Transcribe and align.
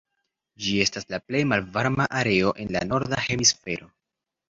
Ĝi 0.67 0.71
estas 0.85 1.05
la 1.15 1.19
plej 1.27 1.43
malvarma 1.51 2.09
areo 2.23 2.57
en 2.65 2.75
la 2.79 2.85
norda 2.91 3.25
hemisfero. 3.31 3.97